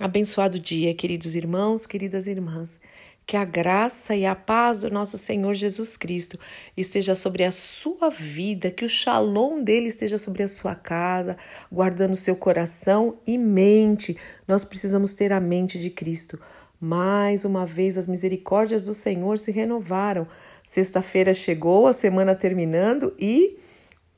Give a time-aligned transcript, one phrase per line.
[0.00, 2.80] Abençoado dia, queridos irmãos, queridas irmãs.
[3.26, 6.38] Que a graça e a paz do nosso Senhor Jesus Cristo
[6.74, 11.36] esteja sobre a sua vida, que o shalom dele esteja sobre a sua casa,
[11.70, 14.16] guardando seu coração e mente.
[14.48, 16.40] Nós precisamos ter a mente de Cristo.
[16.80, 20.26] Mais uma vez, as misericórdias do Senhor se renovaram.
[20.64, 23.58] Sexta-feira chegou, a semana terminando e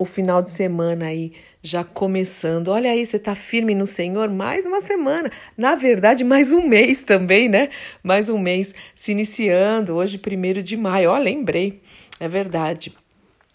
[0.00, 2.68] o final de semana aí já começando.
[2.68, 5.30] Olha aí, você está firme no Senhor mais uma semana.
[5.58, 7.68] Na verdade, mais um mês também, né?
[8.02, 11.10] Mais um mês se iniciando, hoje, primeiro de maio.
[11.10, 11.82] Ó, lembrei,
[12.18, 12.96] é verdade.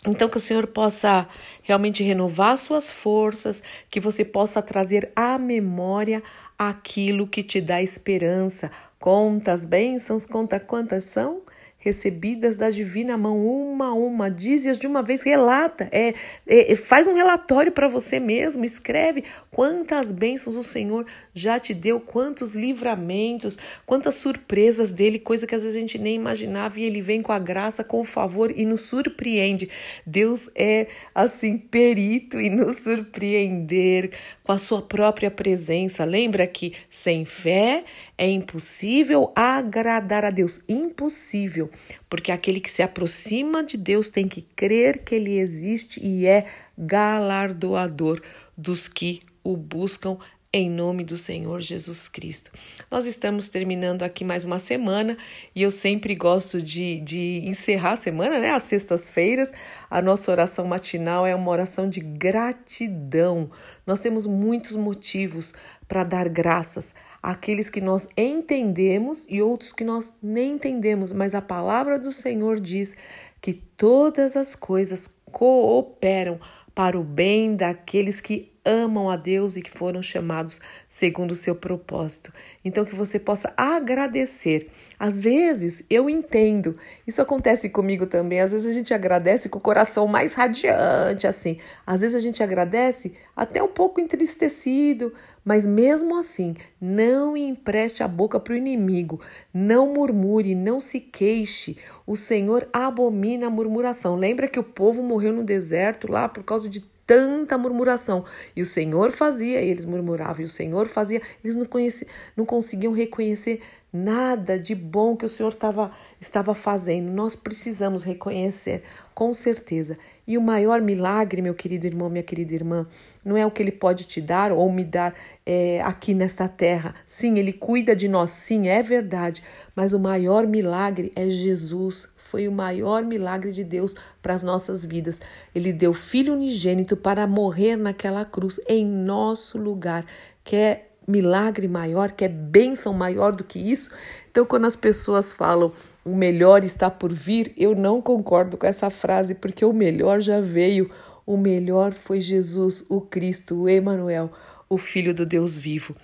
[0.05, 1.27] Então, que o Senhor possa
[1.63, 6.21] realmente renovar suas forças, que você possa trazer à memória
[6.59, 8.69] aquilo que te dá esperança.
[8.99, 11.41] Conta as bênçãos, conta quantas são
[11.85, 16.15] recebidas da divina mão, uma a uma, dize-as de uma vez, relata, é,
[16.47, 21.99] é faz um relatório para você mesmo, escreve quantas bênçãos o Senhor já te deu,
[21.99, 27.01] quantos livramentos, quantas surpresas dele, coisa que às vezes a gente nem imaginava, e ele
[27.01, 29.69] vem com a graça, com o favor e nos surpreende.
[30.05, 34.11] Deus é assim perito em nos surpreender
[34.43, 36.05] com a sua própria presença.
[36.05, 37.83] Lembra que sem fé
[38.17, 41.69] é impossível agradar a Deus, impossível,
[42.09, 46.45] porque aquele que se aproxima de Deus tem que crer que ele existe e é
[46.77, 48.21] galardoador
[48.57, 50.17] dos que o buscam
[50.57, 52.49] em nome do Senhor Jesus Cristo.
[52.89, 55.17] Nós estamos terminando aqui mais uma semana
[55.53, 58.51] e eu sempre gosto de, de encerrar a semana, né?
[58.51, 59.51] Às sextas-feiras,
[59.89, 63.51] a nossa oração matinal é uma oração de gratidão.
[63.85, 65.53] Nós temos muitos motivos
[65.89, 71.41] para dar graças àqueles que nós entendemos e outros que nós nem entendemos, mas a
[71.41, 72.95] palavra do Senhor diz
[73.41, 76.39] que todas as coisas cooperam
[76.73, 81.55] para o bem daqueles que amam a Deus e que foram chamados segundo o seu
[81.55, 82.33] propósito.
[82.63, 84.71] Então, que você possa agradecer.
[84.97, 88.41] Às vezes, eu entendo, isso acontece comigo também.
[88.41, 91.57] Às vezes, a gente agradece com o coração mais radiante, assim.
[91.85, 95.13] Às vezes, a gente agradece até um pouco entristecido,
[95.43, 99.21] mas mesmo assim, não empreste a boca para o inimigo,
[99.53, 101.77] não murmure, não se queixe.
[102.07, 104.15] O Senhor abomina a murmuração.
[104.15, 108.25] Lembra que o povo morreu no deserto lá por causa de tanta murmuração.
[108.55, 112.45] E o Senhor fazia, e eles murmuravam, e o Senhor fazia, eles não, conheci, não
[112.45, 113.61] conseguiam reconhecer
[113.95, 115.89] nada de bom que o Senhor tava,
[116.19, 117.09] estava fazendo.
[117.11, 118.83] Nós precisamos reconhecer,
[119.13, 119.97] com certeza.
[120.27, 122.85] E o maior milagre, meu querido irmão, minha querida irmã,
[123.23, 125.13] não é o que Ele pode te dar ou me dar
[125.45, 126.93] é, aqui nesta terra.
[127.07, 129.41] Sim, Ele cuida de nós, sim, é verdade.
[129.73, 134.83] Mas o maior milagre é Jesus foi o maior milagre de Deus para as nossas
[134.83, 135.21] vidas.
[135.53, 140.03] Ele deu filho unigênito para morrer naquela cruz em nosso lugar.
[140.43, 143.91] Quer milagre maior, quer bênção maior do que isso?
[144.31, 145.71] Então, quando as pessoas falam
[146.03, 150.41] o melhor está por vir, eu não concordo com essa frase, porque o melhor já
[150.41, 150.89] veio.
[151.27, 154.31] O melhor foi Jesus, o Cristo, o Emanuel,
[154.67, 155.95] o Filho do Deus vivo.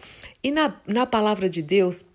[0.44, 2.06] E na, na palavra de Deus,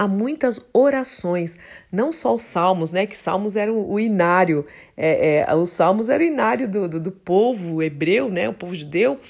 [0.00, 1.58] há muitas orações,
[1.92, 3.04] não só os salmos, né?
[3.06, 4.64] Que salmos eram o inário,
[4.96, 8.48] é, é, os salmos eram o inário do, do, do, povo hebreu, né?
[8.48, 9.20] O povo judeu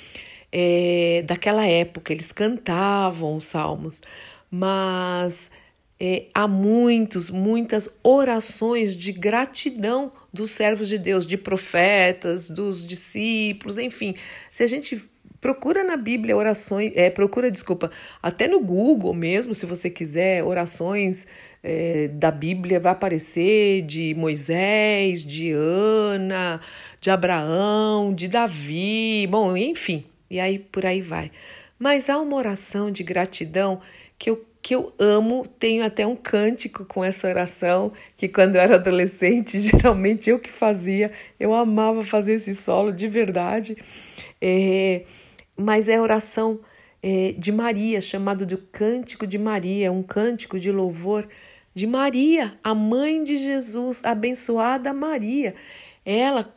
[0.52, 4.00] é, daquela época, eles cantavam os salmos,
[4.48, 5.50] mas
[5.98, 13.76] é, há muitos, muitas orações de gratidão dos servos de Deus, de profetas, dos discípulos,
[13.76, 14.14] enfim.
[14.52, 15.09] Se a gente
[15.40, 17.90] Procura na Bíblia orações, é, procura, desculpa,
[18.22, 21.26] até no Google mesmo, se você quiser, orações
[21.62, 26.60] é, da Bíblia, vai aparecer de Moisés, de Ana,
[27.00, 31.30] de Abraão, de Davi, bom, enfim, e aí por aí vai.
[31.78, 33.80] Mas há uma oração de gratidão
[34.18, 38.60] que eu, que eu amo, tenho até um cântico com essa oração, que quando eu
[38.60, 43.74] era adolescente, geralmente eu que fazia, eu amava fazer esse solo de verdade.
[44.38, 45.02] É,
[45.60, 46.60] mas é oração
[47.02, 51.28] é, de Maria, chamado de Cântico de Maria, um cântico de louvor
[51.74, 55.54] de Maria, a mãe de Jesus, abençoada Maria.
[56.04, 56.52] Ela,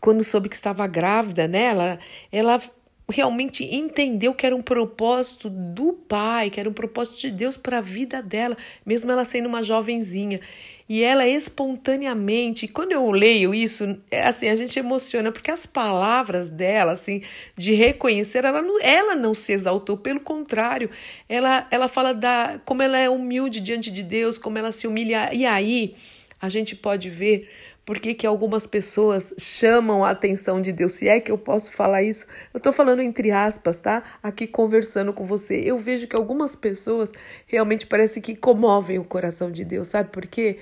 [0.00, 1.98] quando soube que estava grávida, né, ela,
[2.32, 2.62] ela
[3.10, 7.78] realmente entendeu que era um propósito do Pai, que era um propósito de Deus para
[7.78, 10.40] a vida dela, mesmo ela sendo uma jovenzinha.
[10.88, 16.48] E ela espontaneamente, quando eu leio isso, é assim, a gente emociona, porque as palavras
[16.48, 17.22] dela, assim,
[17.56, 20.88] de reconhecer, ela não, ela não se exaltou, pelo contrário,
[21.28, 25.28] ela, ela fala da como ela é humilde diante de Deus, como ela se humilha,
[25.32, 25.94] e aí
[26.40, 27.50] a gente pode ver
[27.88, 30.92] por que, que algumas pessoas chamam a atenção de Deus.
[30.92, 34.02] Se é que eu posso falar isso, eu estou falando entre aspas, tá?
[34.22, 35.58] Aqui conversando com você.
[35.64, 37.14] Eu vejo que algumas pessoas
[37.46, 40.58] realmente parece que comovem o coração de Deus, sabe por quê?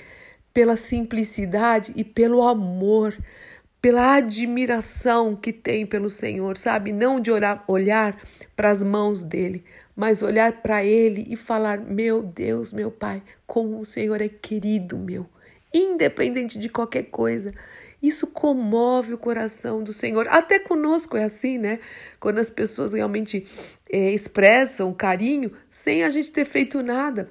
[0.54, 3.12] Pela simplicidade e pelo amor
[3.82, 6.92] pela admiração que tem pelo Senhor, sabe?
[6.92, 8.20] Não de orar, olhar
[8.54, 9.64] para as mãos dele,
[9.94, 14.96] mas olhar para ele e falar: Meu Deus, meu Pai, como o Senhor é querido
[14.96, 15.28] meu,
[15.72, 17.52] independente de qualquer coisa.
[18.02, 20.28] Isso comove o coração do Senhor.
[20.28, 21.80] Até conosco é assim, né?
[22.20, 23.46] Quando as pessoas realmente
[23.90, 27.28] é, expressam carinho sem a gente ter feito nada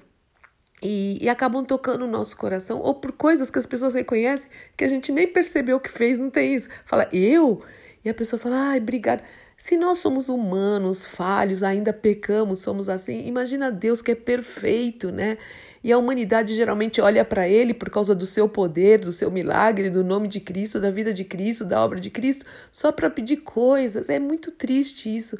[0.81, 4.83] e, e, acabam tocando o nosso coração, ou por coisas que as pessoas reconhecem que
[4.83, 6.69] a gente nem percebeu que fez, não tem isso.
[6.85, 7.63] Fala, eu?
[8.03, 9.23] E a pessoa fala, ai, obrigada.
[9.57, 15.37] Se nós somos humanos, falhos, ainda pecamos, somos assim, imagina Deus que é perfeito, né?
[15.83, 19.89] E a humanidade geralmente olha para ele por causa do seu poder, do seu milagre,
[19.89, 23.37] do nome de Cristo, da vida de Cristo, da obra de Cristo, só para pedir
[23.37, 24.09] coisas.
[24.09, 25.37] É muito triste isso.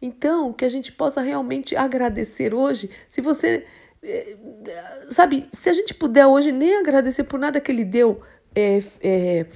[0.00, 2.88] Então, que a gente possa realmente agradecer hoje.
[3.08, 3.66] Se você
[4.02, 4.36] é,
[5.10, 8.22] sabe, se a gente puder hoje nem agradecer por nada que ele deu
[8.54, 9.46] é, é,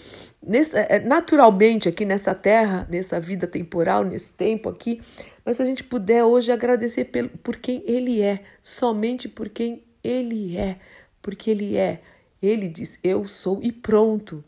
[0.43, 5.01] nesse, é, naturalmente aqui nessa terra, nessa vida temporal, nesse tempo aqui,
[5.45, 9.83] mas se a gente puder hoje agradecer por, por quem ele é, somente por quem
[10.03, 10.79] ele é,
[11.21, 12.01] porque ele é.
[12.41, 14.43] Ele diz: Eu sou e pronto.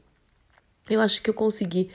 [0.91, 1.91] Eu acho que eu consegui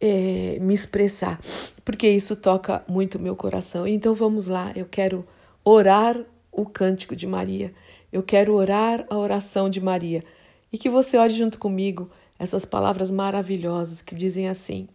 [0.00, 1.40] é, me expressar,
[1.84, 3.86] porque isso toca muito meu coração.
[3.86, 5.26] Então vamos lá, eu quero
[5.64, 6.22] orar
[6.52, 7.72] o cântico de Maria.
[8.12, 10.24] Eu quero orar a oração de Maria
[10.72, 14.88] e que você ore junto comigo essas palavras maravilhosas que dizem assim: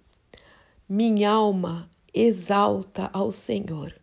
[0.88, 3.94] Minha alma exalta ao Senhor.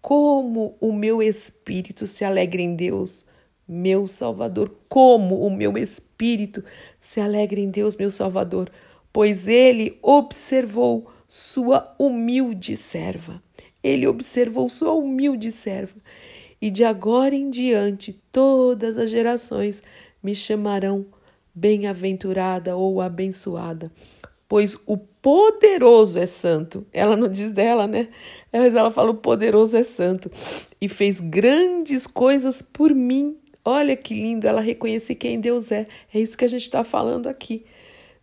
[0.00, 3.24] Como o meu espírito se alegra em Deus,
[3.66, 4.72] meu Salvador.
[4.88, 6.62] Como o meu espírito
[7.00, 8.70] se alegra em Deus, meu Salvador,
[9.12, 13.42] pois ele observou sua humilde serva.
[13.82, 15.96] Ele observou sua humilde serva
[16.60, 19.82] e de agora em diante todas as gerações
[20.26, 21.06] me chamarão
[21.54, 23.92] bem-aventurada ou abençoada,
[24.48, 26.84] pois o poderoso é santo.
[26.92, 28.08] Ela não diz dela, né?
[28.52, 30.28] Mas ela fala: o poderoso é santo
[30.80, 33.36] e fez grandes coisas por mim.
[33.64, 35.86] Olha que lindo ela reconhecer quem Deus é.
[36.12, 37.64] É isso que a gente está falando aqui.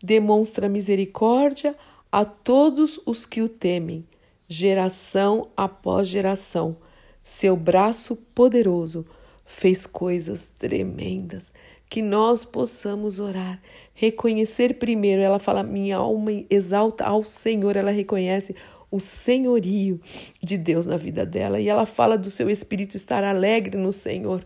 [0.04, 1.74] Demonstra misericórdia
[2.12, 4.06] a todos os que o temem,
[4.46, 6.76] geração após geração.
[7.24, 9.06] Seu braço poderoso
[9.46, 11.54] fez coisas tremendas.
[11.94, 13.62] Que nós possamos orar,
[13.94, 15.22] reconhecer primeiro.
[15.22, 17.76] Ela fala: Minha alma exalta ao Senhor.
[17.76, 18.56] Ela reconhece
[18.90, 20.02] o senhorio
[20.42, 21.60] de Deus na vida dela.
[21.60, 24.44] E ela fala do seu espírito estar alegre no Senhor.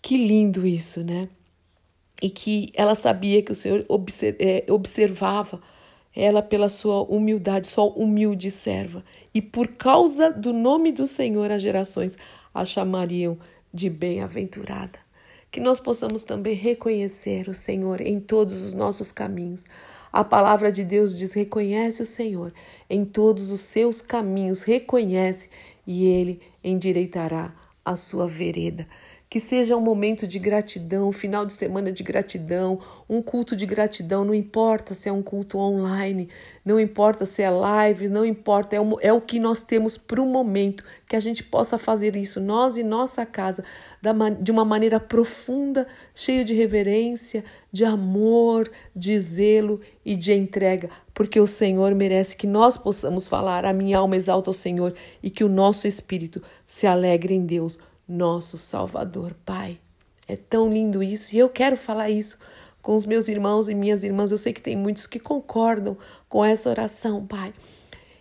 [0.00, 1.28] Que lindo isso, né?
[2.22, 3.84] E que ela sabia que o Senhor
[4.38, 5.60] é, observava
[6.16, 9.04] ela pela sua humildade, sua humilde serva.
[9.34, 12.16] E por causa do nome do Senhor, as gerações
[12.54, 13.36] a chamariam
[13.70, 15.03] de bem-aventurada.
[15.54, 19.64] Que nós possamos também reconhecer o Senhor em todos os nossos caminhos.
[20.12, 22.52] A palavra de Deus diz: reconhece o Senhor
[22.90, 25.48] em todos os seus caminhos, reconhece
[25.86, 27.54] e ele endireitará
[27.84, 28.88] a sua vereda.
[29.34, 32.78] Que seja um momento de gratidão, um final de semana de gratidão,
[33.10, 36.28] um culto de gratidão, não importa se é um culto online,
[36.64, 40.22] não importa se é live, não importa, é o, é o que nós temos para
[40.22, 43.64] o momento, que a gente possa fazer isso, nós e nossa casa,
[44.40, 51.40] de uma maneira profunda, cheio de reverência, de amor, de zelo e de entrega, porque
[51.40, 55.42] o Senhor merece que nós possamos falar, a minha alma exalta o Senhor e que
[55.42, 59.78] o nosso espírito se alegre em Deus nosso Salvador, Pai.
[60.26, 62.38] É tão lindo isso e eu quero falar isso
[62.80, 64.30] com os meus irmãos e minhas irmãs.
[64.30, 65.96] Eu sei que tem muitos que concordam
[66.28, 67.52] com essa oração, Pai.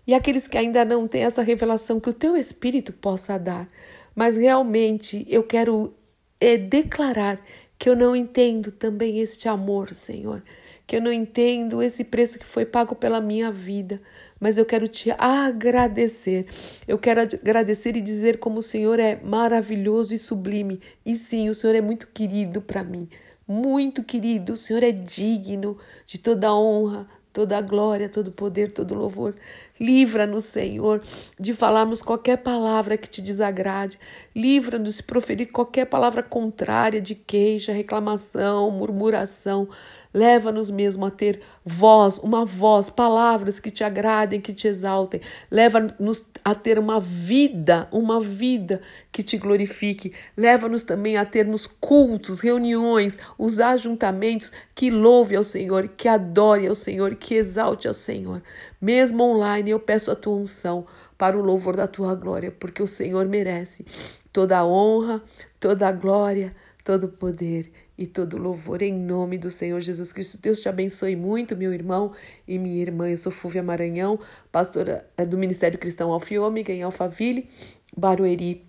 [0.06, 3.68] E aqueles que ainda não têm essa revelação que o teu Espírito possa dar.
[4.16, 5.94] Mas realmente eu quero
[6.40, 7.42] é, declarar
[7.80, 10.44] que eu não entendo também este amor, Senhor.
[10.86, 14.02] Que eu não entendo esse preço que foi pago pela minha vida
[14.44, 16.46] mas eu quero te agradecer.
[16.86, 20.82] Eu quero agradecer e dizer como o Senhor é maravilhoso e sublime.
[21.06, 23.08] E sim, o Senhor é muito querido para mim,
[23.48, 24.52] muito querido.
[24.52, 29.34] O Senhor é digno de toda honra, toda glória, todo poder, todo louvor.
[29.80, 31.02] Livra-nos, Senhor,
[31.40, 33.98] de falarmos qualquer palavra que te desagrade.
[34.36, 39.70] Livra-nos de proferir qualquer palavra contrária, de queixa, reclamação, murmuração.
[40.14, 45.20] Leva-nos mesmo a ter voz, uma voz, palavras que te agradem, que te exaltem.
[45.50, 48.80] Leva-nos a ter uma vida, uma vida
[49.12, 50.14] que te glorifique.
[50.38, 56.76] Leva-nos também a termos cultos, reuniões, os ajuntamentos que louve ao Senhor, que adore ao
[56.76, 58.44] Senhor, que exalte ao Senhor.
[58.80, 60.86] Mesmo online, eu peço a tua unção
[61.18, 63.86] para o louvor da tua glória, porque o Senhor merece
[64.32, 65.24] toda a honra,
[65.60, 70.40] toda a glória, todo o poder e todo louvor em nome do Senhor Jesus Cristo.
[70.42, 72.12] Deus te abençoe muito, meu irmão
[72.48, 73.10] e minha irmã.
[73.10, 74.20] Eu sou Fúvia Maranhão,
[74.52, 77.50] pastora eh, do Ministério Cristão Alfiômega em Alphaville,
[77.96, 78.66] Barueri,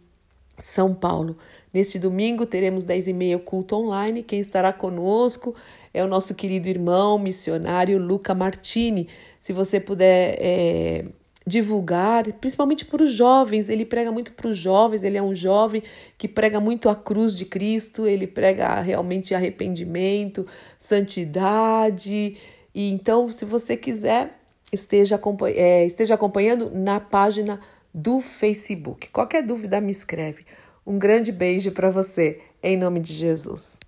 [0.58, 1.38] São Paulo.
[1.72, 4.22] Neste domingo teremos 10 e meia culto online.
[4.22, 5.54] Quem estará conosco
[5.92, 9.08] é o nosso querido irmão missionário Luca Martini.
[9.40, 11.04] Se você puder é,
[11.46, 13.68] divulgar, principalmente para os jovens.
[13.68, 15.82] Ele prega muito para os jovens, ele é um jovem
[16.16, 20.46] que prega muito a cruz de Cristo, ele prega realmente arrependimento,
[20.78, 22.36] santidade.
[22.74, 24.38] E então, se você quiser,
[24.72, 25.20] esteja,
[25.54, 27.60] é, esteja acompanhando na página
[27.92, 29.10] do Facebook.
[29.10, 30.44] Qualquer dúvida, me escreve.
[30.86, 33.83] Um grande beijo para você, em nome de Jesus.